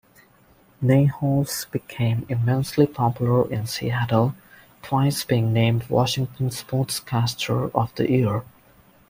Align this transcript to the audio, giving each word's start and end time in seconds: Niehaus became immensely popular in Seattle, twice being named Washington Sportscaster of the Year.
Niehaus 0.81 1.69
became 1.69 2.25
immensely 2.27 2.87
popular 2.87 3.47
in 3.51 3.67
Seattle, 3.67 4.33
twice 4.81 5.23
being 5.23 5.53
named 5.53 5.87
Washington 5.91 6.49
Sportscaster 6.49 7.69
of 7.75 7.93
the 7.93 8.09
Year. 8.09 8.41